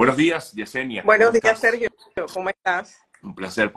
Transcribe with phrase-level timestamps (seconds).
[0.00, 1.02] Buenos días, Yesenia.
[1.02, 1.90] Buenos días, Sergio.
[2.32, 2.98] ¿Cómo estás?
[3.22, 3.70] Un placer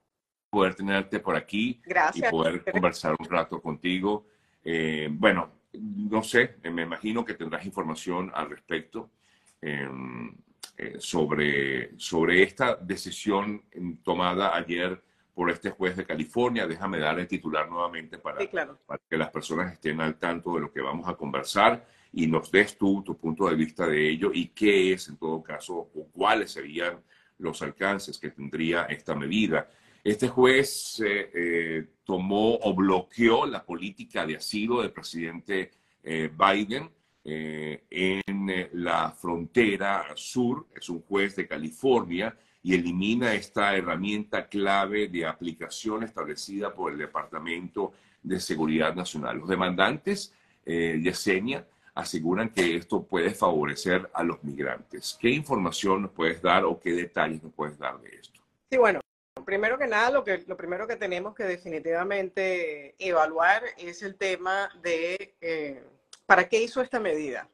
[0.50, 2.30] poder tenerte por aquí Gracias.
[2.30, 4.28] y poder conversar un rato contigo.
[4.64, 9.12] Eh, bueno, no sé, me imagino que tendrás información al respecto
[9.60, 10.34] em,
[10.78, 13.66] eh, sobre, sobre esta decisión
[14.02, 15.04] tomada ayer
[15.34, 16.66] por este juez de California.
[16.66, 18.40] Déjame dar el titular nuevamente para,
[18.86, 22.52] para que las personas estén al tanto de lo que vamos a conversar y nos
[22.52, 25.90] des tú tu punto de vista de ello y qué es en todo caso
[26.24, 27.04] cuáles serían
[27.40, 29.70] los alcances que tendría esta medida.
[30.02, 36.90] Este juez eh, eh, tomó o bloqueó la política de asilo del presidente eh, Biden
[37.26, 45.26] en la frontera sur, es un juez de California, y elimina esta herramienta clave de
[45.26, 49.38] aplicación establecida por el Departamento de Seguridad Nacional.
[49.40, 50.34] Los demandantes,
[50.66, 55.18] Yesenia, aseguran que esto puede favorecer a los migrantes.
[55.20, 58.42] ¿Qué información nos puedes dar o qué detalles nos puedes dar de esto?
[58.70, 59.00] Sí, bueno,
[59.46, 64.70] primero que nada, lo, que, lo primero que tenemos que definitivamente evaluar es el tema
[64.82, 65.84] de eh,
[66.26, 67.48] para qué hizo esta medida,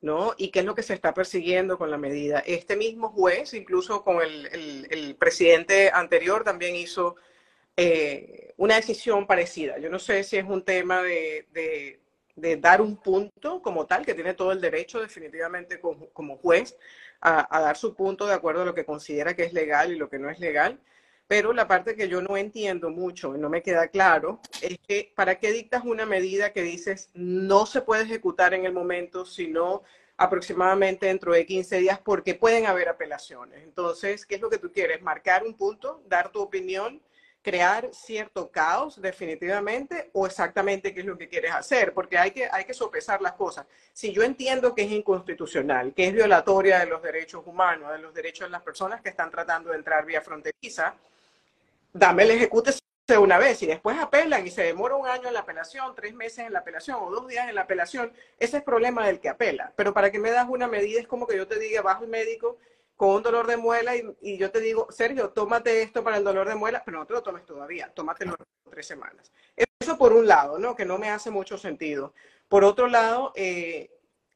[0.00, 0.34] ¿no?
[0.36, 2.40] Y qué es lo que se está persiguiendo con la medida.
[2.40, 7.16] Este mismo juez, incluso con el, el, presidente anterior, también hizo
[7.76, 9.78] eh, una decisión parecida.
[9.78, 12.00] Yo no sé si es un tema de, de
[12.60, 16.76] dar un punto como tal, que tiene todo el derecho definitivamente como, juez
[17.20, 20.08] a, dar su punto de acuerdo a lo que considera que es legal y lo
[20.08, 20.78] que no es legal.
[21.26, 25.12] Pero la parte que yo no entiendo mucho y no me queda claro es que
[25.14, 29.82] para qué dictas una medida que dices no se puede ejecutar en el momento, sino
[30.16, 33.62] aproximadamente dentro de 15 días porque pueden haber apelaciones.
[33.62, 35.00] Entonces, ¿qué es lo que tú quieres?
[35.02, 37.00] Marcar un punto, dar tu opinión
[37.42, 42.48] crear cierto caos definitivamente o exactamente qué es lo que quieres hacer, porque hay que,
[42.50, 43.66] hay que sopesar las cosas.
[43.92, 48.12] Si yo entiendo que es inconstitucional, que es violatoria de los derechos humanos, de los
[48.12, 50.94] derechos de las personas que están tratando de entrar vía fronteriza,
[51.92, 52.72] dame el ejecute
[53.18, 56.46] una vez y después apelan y se demora un año en la apelación, tres meses
[56.46, 59.72] en la apelación o dos días en la apelación, ese es problema del que apela.
[59.76, 62.10] Pero para que me das una medida es como que yo te diga, bajo el
[62.10, 62.58] médico
[63.00, 66.46] con un dolor de muela y, yo te digo, Sergio, tómate esto para el dolor
[66.46, 69.32] de muela, pero no te lo tomes todavía, tómatelo en tres semanas.
[69.56, 70.76] Eso por un lado, ¿no?
[70.76, 72.12] Que no me hace mucho sentido.
[72.46, 73.90] Por otro lado, eh,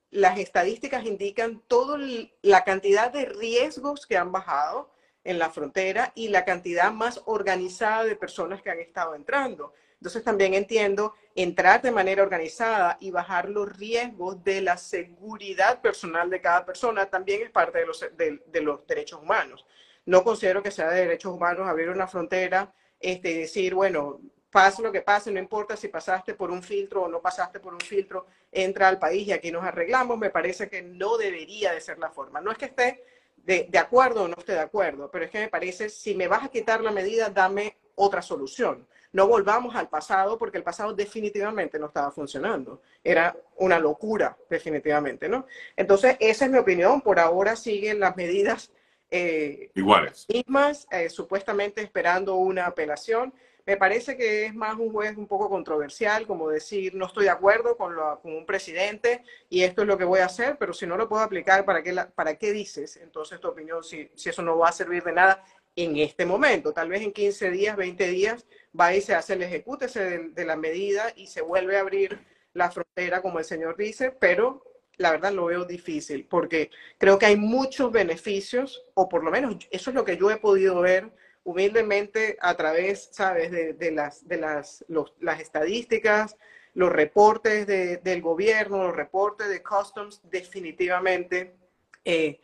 [0.08, 1.98] las estadísticas indican toda
[2.40, 4.90] la cantidad de riesgos que han bajado
[5.24, 9.74] en la frontera y la cantidad más organizada de personas que han estado entrando.
[10.04, 16.28] Entonces también entiendo entrar de manera organizada y bajar los riesgos de la seguridad personal
[16.28, 18.38] de cada persona también es parte de los, de,
[18.86, 19.64] derechos humanos.
[20.04, 22.70] No considero que sea de derechos humanos abrir una frontera
[23.00, 24.20] este, decir, bueno,
[24.50, 27.72] pase lo que pase, no importa si pasaste por un filtro o no pasaste por
[27.72, 30.18] un filtro, entra al país y aquí nos arreglamos.
[30.18, 32.42] Me parece que no debería de ser la forma.
[32.42, 33.02] No es que esté
[33.38, 36.28] de, de acuerdo o no esté de acuerdo, pero es que me parece, si me
[36.28, 40.92] vas a quitar la medida, dame otra solución no volvamos al pasado porque el pasado
[40.92, 42.82] definitivamente no estaba funcionando.
[43.02, 45.46] Era una locura, definitivamente, ¿no?
[45.76, 47.00] Entonces, esa es mi opinión.
[47.00, 48.72] Por ahora siguen las medidas
[49.08, 50.26] eh, iguales.
[50.28, 53.32] Mismas, eh, supuestamente esperando una apelación.
[53.64, 57.30] Me parece que es más un juez un poco controversial, como decir, no estoy de
[57.30, 60.72] acuerdo con, lo, con un presidente y esto es lo que voy a hacer, pero
[60.72, 62.96] si no lo puedo aplicar, ¿para qué, para qué dices?
[62.96, 65.44] Entonces, tu opinión, si, si eso no va a servir de nada
[65.76, 68.46] en este momento, tal vez en 15 días, 20 días,
[68.78, 72.18] va y se hace el ejecute de, la medida y se vuelve a abrir
[72.52, 74.64] la frontera, como el señor dice, pero
[74.96, 79.56] la verdad lo veo difícil porque creo que hay muchos beneficios, o por lo menos
[79.70, 81.10] eso es lo que yo he podido ver
[81.42, 84.84] humildemente a través, ¿sabes?, de, las, de las,
[85.20, 86.36] las estadísticas,
[86.74, 91.56] los reportes del gobierno, los reportes de customs, definitivamente
[92.04, 92.40] eh,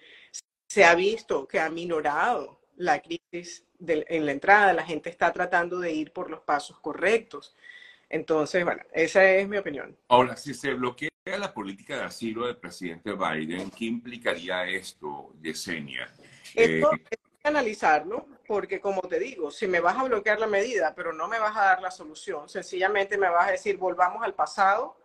[0.66, 5.78] se ha visto que ha minorado la crisis en la entrada, la gente está tratando
[5.78, 7.54] de ir por los pasos correctos.
[8.08, 9.96] Entonces, bueno, esa es mi opinión.
[10.08, 16.10] Ahora, si se bloquea la política de asilo del presidente Biden, ¿qué implicaría esto, Yesenia?
[16.54, 20.46] Esto eh, hay que analizarlo, porque como te digo, si me vas a bloquear la
[20.46, 24.22] medida, pero no me vas a dar la solución, sencillamente me vas a decir, volvamos
[24.24, 24.96] al pasado,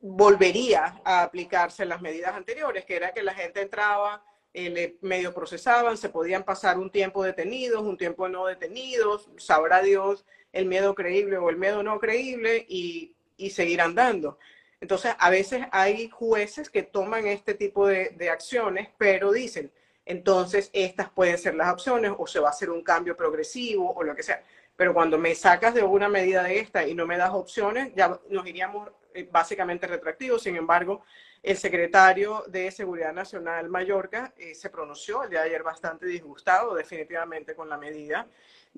[0.00, 4.22] volvería a aplicarse las medidas anteriores, que era que la gente entraba
[4.52, 10.24] eh, medio procesaban, se podían pasar un tiempo detenidos, un tiempo no detenidos, sabrá Dios
[10.52, 14.38] el miedo creíble o el miedo no creíble y, y seguir andando.
[14.80, 19.70] Entonces, a veces hay jueces que toman este tipo de, de, acciones, pero dicen,
[20.06, 24.02] entonces estas pueden ser las opciones o se va a hacer un cambio progresivo o
[24.02, 24.42] lo que sea.
[24.76, 28.18] Pero cuando me sacas de una medida de esta y no me das opciones, ya
[28.30, 30.42] nos iríamos eh, básicamente retroactivos.
[30.42, 31.04] Sin embargo,
[31.42, 36.74] el secretario de Seguridad Nacional Mallorca eh, se pronunció el día de ayer bastante disgustado
[36.74, 38.26] definitivamente con la medida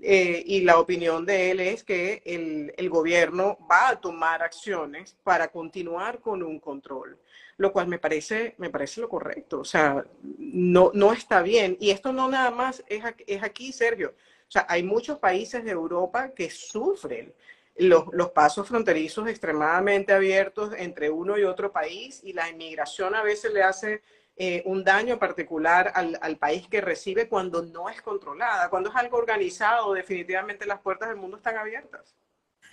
[0.00, 5.16] eh, y la opinión de él es que el, el, gobierno va a tomar acciones
[5.22, 7.18] para continuar con un control,
[7.58, 9.60] lo cual me parece, me parece lo correcto.
[9.60, 10.02] O sea,
[10.38, 11.76] no, no está bien.
[11.78, 14.14] Y esto no nada más es, es aquí, Sergio.
[14.48, 17.32] O sea, hay muchos países de Europa que sufren
[17.76, 23.22] los, los, pasos fronterizos extremadamente abiertos entre uno y otro país y la inmigración a
[23.22, 24.02] veces le hace
[24.36, 28.70] eh, un daño particular al, al, país que recibe cuando no es controlada.
[28.70, 32.16] Cuando es algo organizado, definitivamente las puertas del mundo están abiertas.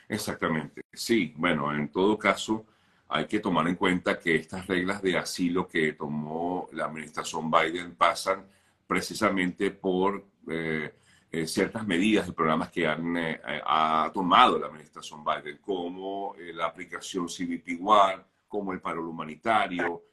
[0.08, 0.82] Exactamente.
[0.94, 2.66] Sí, bueno, en todo caso
[3.08, 7.96] hay que tomar en cuenta que estas reglas de asilo que tomó la administración Biden
[7.96, 8.46] pasan
[8.88, 10.26] precisamente por...
[10.50, 10.94] Eh,
[11.32, 16.52] eh, ciertas medidas y programas que han, eh, ha tomado la administración Biden, como eh,
[16.54, 20.06] la aplicación CBP One, como el paro humanitario.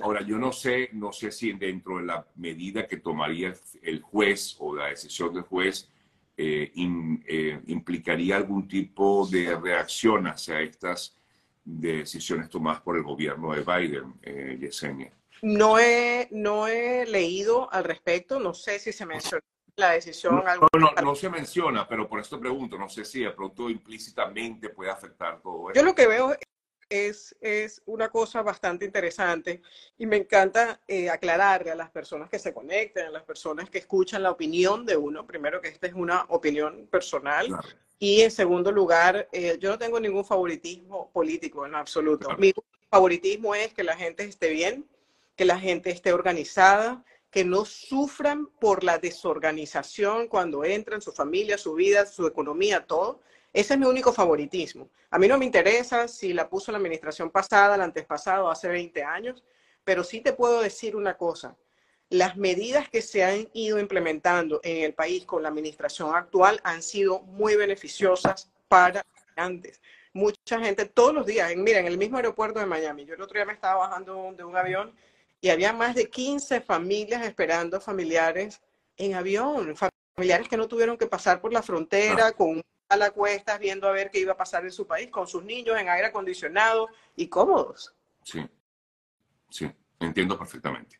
[0.00, 4.56] ahora, yo no sé, no sé si dentro de la medida que tomaría el juez
[4.58, 5.88] o la decisión del juez
[7.66, 11.16] implicaría algún tipo de reacción hacia estas
[11.62, 14.14] decisiones tomadas por el gobierno de Biden,
[14.58, 15.12] Yesenia.
[15.42, 19.44] No he, no he leído al respecto, no sé si se menciona
[19.76, 20.42] la decisión.
[20.44, 24.70] No, no, no, se menciona, pero por esto pregunto, no sé si de pronto implícitamente
[24.70, 25.80] puede afectar todo eso.
[25.80, 26.34] Yo lo que veo
[26.88, 29.60] es, es una cosa bastante interesante
[29.98, 33.78] y me encanta eh, aclararle a las personas que se conecten, a las personas que
[33.78, 37.48] escuchan la opinión de uno, primero que esta es una opinión personal.
[37.98, 42.28] Y en segundo lugar, eh, yo no tengo ningún favoritismo político en absoluto.
[42.38, 42.52] Mi
[42.90, 44.86] favoritismo es que la gente esté bien,
[45.34, 47.04] que la gente esté organizada,
[47.36, 53.20] que no sufran por la desorganización cuando entran, su familia, su vida, su economía, todo.
[53.52, 54.88] Ese es mi único favoritismo.
[55.10, 58.68] A mí no me interesa si la puso la administración pasada, la antes pasado, hace
[58.68, 59.44] 20 años,
[59.84, 61.54] pero sí te puedo decir una cosa.
[62.08, 66.82] Las medidas que se han ido implementando en el país con la administración actual han
[66.82, 69.04] sido muy beneficiosas para
[69.36, 69.82] antes.
[70.14, 73.20] Mucha gente todos los días, en, mira, en el mismo aeropuerto de Miami, yo el
[73.20, 74.94] otro día me estaba bajando de un avión
[75.40, 78.60] y había más de 15 familias esperando familiares
[78.96, 79.74] en avión,
[80.16, 82.32] familiares que no tuvieron que pasar por la frontera ah.
[82.32, 85.26] con a la cuesta viendo a ver qué iba a pasar en su país, con
[85.26, 87.92] sus niños en aire acondicionado y cómodos.
[88.22, 88.46] Sí,
[89.50, 90.96] sí, entiendo perfectamente.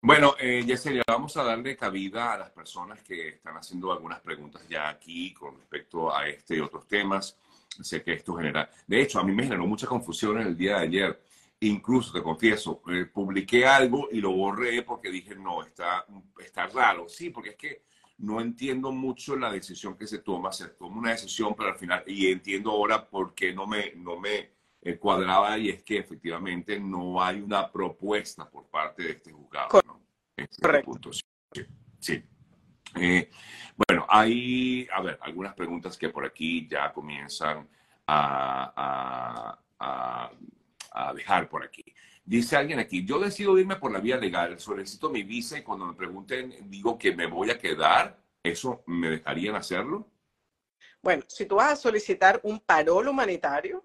[0.00, 4.62] Bueno, eh, Yesenia, vamos a darle cabida a las personas que están haciendo algunas preguntas
[4.68, 7.36] ya aquí con respecto a este y otros temas.
[7.82, 10.78] Sé que esto genera, de hecho, a mí me generó mucha confusión en el día
[10.78, 11.22] de ayer
[11.60, 16.06] Incluso, te confieso, eh, publiqué algo y lo borré porque dije, no, está,
[16.38, 17.08] está raro.
[17.08, 17.82] Sí, porque es que
[18.18, 20.52] no entiendo mucho la decisión que se toma.
[20.52, 24.20] Se toma una decisión, pero al final, y entiendo ahora por qué no me, no
[24.20, 24.52] me
[24.82, 29.82] eh, cuadraba, y es que efectivamente no hay una propuesta por parte de este juzgado.
[29.84, 30.00] ¿no?
[30.36, 31.10] Este Correcto.
[31.98, 32.22] Sí.
[32.94, 33.30] Eh,
[33.76, 37.68] bueno, hay, a ver, algunas preguntas que por aquí ya comienzan
[38.06, 38.72] a,
[39.56, 40.30] a a
[41.14, 41.84] dejar por aquí.
[42.24, 45.86] Dice alguien aquí, yo decido irme por la vía legal, solicito mi visa y cuando
[45.86, 50.06] me pregunten digo que me voy a quedar, ¿eso me dejarían hacerlo?
[51.00, 53.84] Bueno, si tú vas a solicitar un parol humanitario,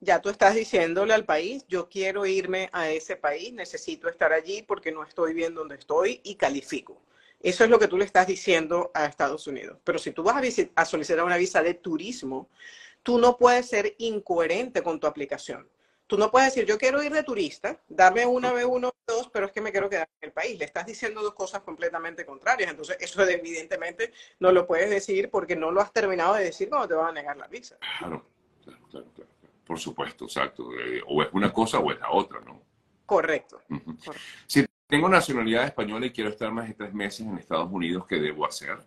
[0.00, 4.62] ya tú estás diciéndole al país, yo quiero irme a ese país, necesito estar allí
[4.62, 7.02] porque no estoy bien donde estoy y califico.
[7.40, 9.78] Eso es lo que tú le estás diciendo a Estados Unidos.
[9.84, 12.48] Pero si tú vas a, a solicitar una visa de turismo,
[13.02, 15.68] tú no puedes ser incoherente con tu aplicación.
[16.06, 19.46] Tú no puedes decir, yo quiero ir de turista, dame una vez uno, dos, pero
[19.46, 20.58] es que me quiero quedar en el país.
[20.58, 22.70] Le estás diciendo dos cosas completamente contrarias.
[22.70, 26.88] Entonces, eso evidentemente no lo puedes decir porque no lo has terminado de decir cuando
[26.88, 27.78] te van a negar la visa.
[27.98, 28.26] Claro,
[28.62, 29.30] claro, claro.
[29.66, 30.68] Por supuesto, exacto.
[30.78, 32.60] Eh, o es una cosa o es la otra, ¿no?
[33.06, 33.60] Correcto.
[34.46, 38.16] Si tengo nacionalidad española y quiero estar más de tres meses en Estados Unidos, ¿qué
[38.16, 38.78] debo hacer?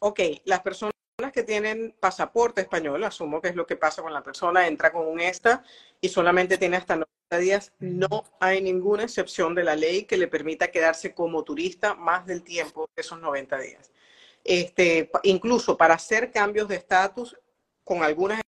[0.00, 0.94] Ok, las personas
[1.32, 5.06] que tienen pasaporte español, asumo que es lo que pasa con la persona, entra con
[5.06, 5.64] un ESTA
[5.98, 10.28] y solamente tiene hasta 90 días, no hay ninguna excepción de la ley que le
[10.28, 13.92] permita quedarse como turista más del tiempo de esos 90 días.
[14.44, 17.34] Este, incluso para hacer cambios de estatus,
[17.82, 18.42] con algunas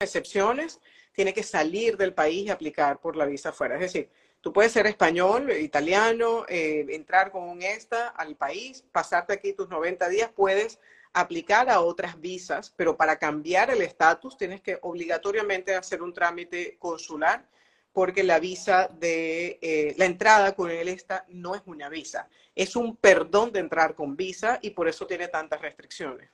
[0.00, 0.80] excepciones,
[1.12, 3.74] tiene que salir del país y aplicar por la visa fuera.
[3.74, 4.08] Es decir,
[4.40, 9.68] tú puedes ser español, italiano, eh, entrar con un ESTA al país, pasarte aquí tus
[9.68, 10.78] 90 días, puedes
[11.20, 16.76] aplicar a otras visas, pero para cambiar el estatus tienes que obligatoriamente hacer un trámite
[16.78, 17.48] consular
[17.92, 22.76] porque la visa de eh, la entrada con el ESTA no es una visa, es
[22.76, 26.28] un perdón de entrar con visa y por eso tiene tantas restricciones.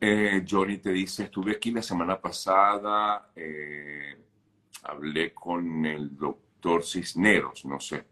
[0.00, 4.16] Eh, Johnny te dice, estuve aquí la semana pasada, eh,
[4.82, 8.04] hablé con el doctor doctor Cisneros, no sé,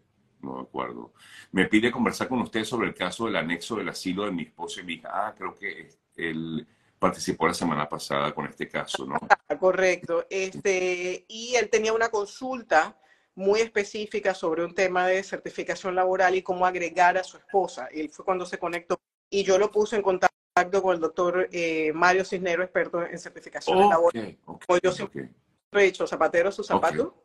[0.45, 1.13] no me acuerdo.
[1.51, 4.81] Me pide conversar con usted sobre el caso del anexo del asilo de mi esposa
[4.81, 5.09] y mi hija.
[5.11, 6.65] Ah, creo que él
[6.99, 9.19] participó la semana pasada con este caso, ¿no?
[9.59, 10.25] Correcto.
[10.29, 12.97] Este, y él tenía una consulta
[13.35, 17.89] muy específica sobre un tema de certificación laboral y cómo agregar a su esposa.
[17.93, 18.99] Y fue cuando se conectó
[19.29, 23.89] y yo lo puse en contacto con el doctor eh, Mario Cisnero, experto en certificación
[23.89, 24.37] laboral.
[24.45, 25.29] Okay, yo siempre
[25.73, 27.24] he dicho, zapatero su zapato.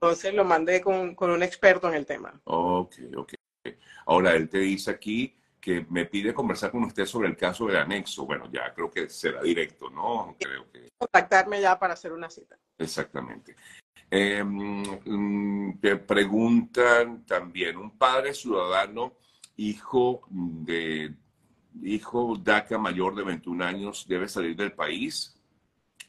[0.00, 2.38] Entonces lo mandé con, con, un experto en el tema.
[2.44, 3.32] Ok, ok.
[4.06, 7.76] Ahora, él te dice aquí que me pide conversar con usted sobre el caso del
[7.76, 8.26] anexo.
[8.26, 10.36] Bueno, ya creo que será directo, ¿no?
[10.38, 10.90] Creo que...
[10.96, 12.56] Contactarme ya para hacer una cita.
[12.78, 13.56] Exactamente.
[14.08, 19.14] Em, te preguntan también, un padre ciudadano,
[19.56, 21.12] hijo de
[21.82, 25.36] hijo DACA mayor de 21 años, debe salir del país,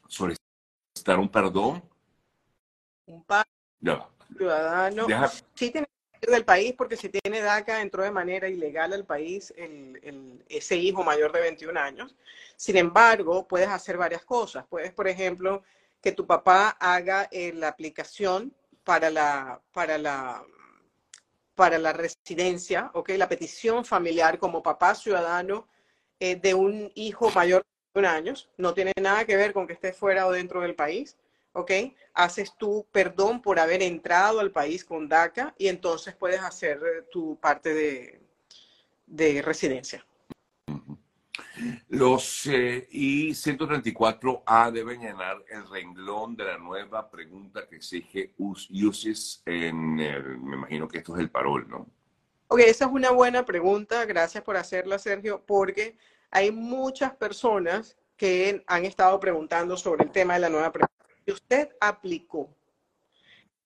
[0.06, 1.82] solicitar un perdón.
[3.06, 3.50] Un padre
[4.36, 5.06] ciudadano
[5.54, 5.86] sí tiene
[6.20, 10.76] que del país porque si tiene DACA entró de manera ilegal al país el, ese
[10.76, 12.16] hijo mayor de 21 años.
[12.56, 14.66] Sin embargo, puedes hacer varias cosas.
[14.68, 15.62] Puedes, por ejemplo,
[16.00, 18.52] que tu papá haga eh, la aplicación
[18.84, 20.44] para la, para la,
[21.54, 23.10] para la residencia, ¿ok?
[23.10, 25.68] La petición familiar como papá ciudadano
[26.20, 28.48] eh, de un hijo mayor de un años.
[28.56, 31.16] No tiene nada que ver con que esté fuera o dentro del país,
[31.58, 31.72] ¿ok?
[32.14, 37.02] Haces tu perdón por haber entrado al país con DACA y entonces puedes hacer eh,
[37.10, 38.20] tu parte de,
[39.06, 40.04] de residencia.
[41.88, 49.98] Los eh, I-134A deben llenar el renglón de la nueva pregunta que exige UCIS en
[49.98, 51.88] el, me imagino que esto es el parol, ¿no?
[52.46, 55.98] Ok, esa es una buena pregunta, gracias por hacerla, Sergio, porque
[56.30, 60.97] hay muchas personas que han estado preguntando sobre el tema de la nueva pregunta.
[61.32, 62.54] Usted aplicó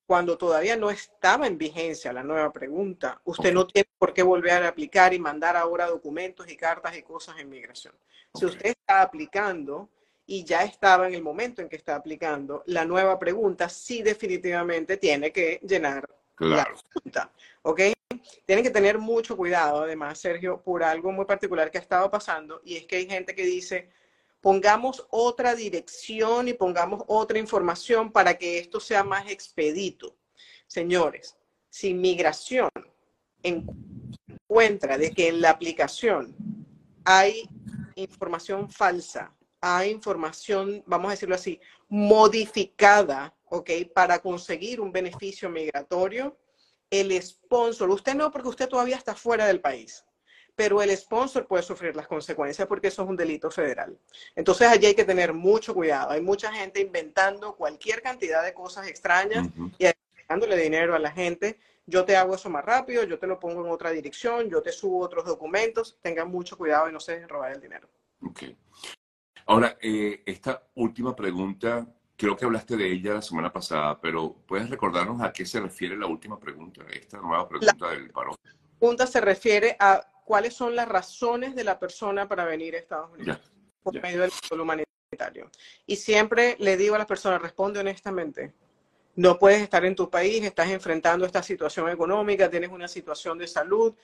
[0.07, 4.63] cuando todavía no estaba en vigencia la nueva pregunta, usted no tiene por qué volver
[4.63, 7.95] a aplicar y mandar ahora documentos y cartas y cosas en migración.
[8.35, 9.89] Si usted está aplicando
[10.27, 14.97] y ya estaba en el momento en que está aplicando, la nueva pregunta sí definitivamente
[14.97, 17.31] tiene que llenar la pregunta.
[17.63, 17.81] ¿Ok?
[18.45, 22.61] Tienen que tener mucho cuidado, además, Sergio, por algo muy particular que ha estado pasando,
[22.65, 23.89] y es que hay gente que dice,
[24.43, 30.17] pongamos otra dirección y pongamos otra información para que esto sea más expedito.
[30.67, 31.37] Señores,
[31.71, 32.69] si migración
[33.43, 36.37] encuentra de que en la aplicación
[37.05, 37.49] hay
[37.95, 43.71] información falsa, hay información, vamos a decirlo así, modificada, ¿ok?
[43.95, 46.37] Para conseguir un beneficio migratorio,
[46.91, 50.05] el sponsor, usted no, porque usted todavía está fuera del país,
[50.55, 53.99] pero el sponsor puede sufrir las consecuencias porque eso es un delito federal.
[54.37, 56.11] Entonces allí hay que tener mucho cuidado.
[56.11, 59.87] Hay mucha gente inventando cualquier cantidad de cosas extrañas y
[60.29, 61.59] dándole dinero a la gente.
[61.87, 64.73] Yo te hago eso más rápido, yo te lo pongo en otra dirección, yo te
[64.73, 65.99] subo otros documentos.
[66.01, 67.89] Tengan mucho cuidado y no se dejen robar el dinero.
[68.23, 68.45] Ok.
[69.47, 74.71] Ahora, eh, esta última pregunta creo que hablaste de ella la semana pasada, pero ¿puedes
[74.71, 78.37] recordarnos a qué se refiere la última pregunta, esta nueva pregunta del paro?
[78.45, 82.79] La pregunta se refiere a cuáles son las razones de la persona para venir a
[82.79, 83.39] Estados Unidos
[83.83, 85.51] por medio del control humanitario.
[85.87, 88.53] Y siempre le digo a las personas, responde honestamente.
[89.15, 93.47] No puedes estar en tu país, estás enfrentando esta situación económica, tienes una situación de
[93.47, 93.95] salud,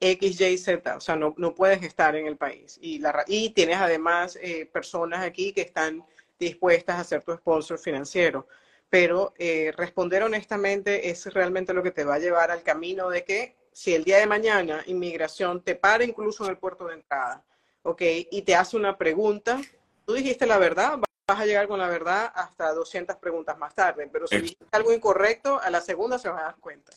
[0.00, 2.78] X, Y, Z, o sea, no, no puedes estar en el país.
[2.80, 6.04] Y, la, y tienes además eh, personas aquí que están
[6.38, 8.46] dispuestas a ser tu sponsor financiero.
[8.90, 13.24] Pero eh, responder honestamente es realmente lo que te va a llevar al camino de
[13.24, 17.44] que si el día de mañana inmigración te para incluso en el puerto de entrada,
[17.82, 18.02] ¿ok?
[18.30, 19.60] Y te hace una pregunta,
[20.04, 20.98] tú dijiste la verdad,
[21.28, 24.92] vas a llegar con la verdad hasta 200 preguntas más tarde, pero si dijiste algo
[24.92, 26.92] incorrecto, a la segunda se van a dar cuenta.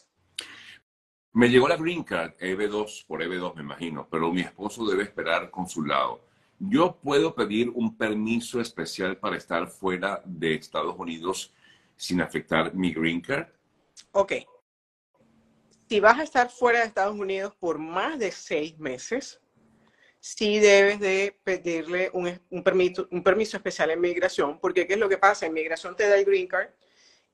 [1.34, 5.50] Me llegó la green card, EB2, por EB2 me imagino, pero mi esposo debe esperar
[5.50, 6.22] consulado.
[6.60, 11.54] Yo puedo pedir un permiso especial para estar fuera de Estados Unidos
[11.96, 13.48] sin afectar mi green card.
[14.12, 14.34] Ok.
[15.92, 19.42] Si vas a estar fuera de Estados Unidos por más de seis meses,
[20.22, 25.10] sí debes de pedirle un, permiso, un permiso especial en migración, porque ¿qué es lo
[25.10, 25.48] que pasa?
[25.48, 26.70] En migración te da el green card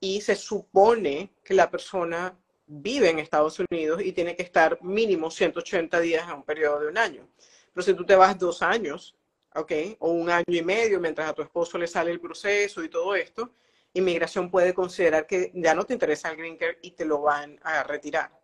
[0.00, 2.36] y se supone que la persona
[2.66, 6.88] vive en Estados Unidos y tiene que estar mínimo 180 días en un periodo de
[6.88, 7.28] un año.
[7.72, 9.16] Pero si tú te vas dos años,
[9.54, 9.70] ¿ok?
[10.00, 13.14] O un año y medio mientras a tu esposo le sale el proceso y todo
[13.14, 13.54] esto,
[13.92, 17.56] inmigración puede considerar que ya no te interesa el green card y te lo van
[17.62, 18.36] a retirar.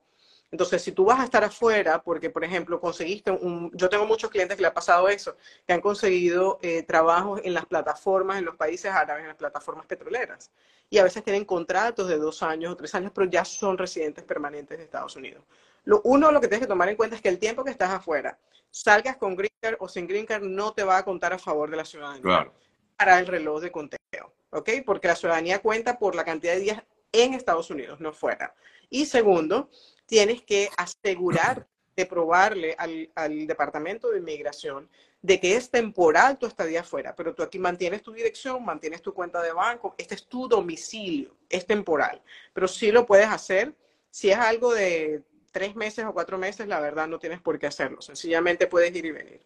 [0.54, 3.72] Entonces, si tú vas a estar afuera, porque, por ejemplo, conseguiste un...
[3.74, 7.54] Yo tengo muchos clientes que le ha pasado eso, que han conseguido eh, trabajos en
[7.54, 10.52] las plataformas, en los países árabes, en las plataformas petroleras.
[10.88, 14.22] Y a veces tienen contratos de dos años o tres años, pero ya son residentes
[14.22, 15.42] permanentes de Estados Unidos.
[15.82, 17.90] Lo uno, lo que tienes que tomar en cuenta es que el tiempo que estás
[17.90, 18.38] afuera,
[18.70, 21.68] salgas con Green Card o sin Green Card, no te va a contar a favor
[21.68, 22.22] de la ciudadanía.
[22.22, 22.54] Claro.
[22.96, 24.70] Para el reloj de conteo, ¿ok?
[24.86, 28.54] Porque la ciudadanía cuenta por la cantidad de días en Estados Unidos, no fuera.
[28.88, 29.68] Y segundo,
[30.06, 34.88] tienes que asegurar de probarle al, al, Departamento de Inmigración
[35.22, 39.14] de que es temporal tu estadía afuera, pero tú aquí mantienes tu dirección, mantienes tu
[39.14, 42.20] cuenta de banco, este es tu domicilio, es temporal,
[42.52, 43.74] pero sí lo puedes hacer.
[44.10, 47.66] Si es algo de tres meses o cuatro meses, la verdad no tienes por qué
[47.66, 49.40] hacerlo, sencillamente puedes ir y venir.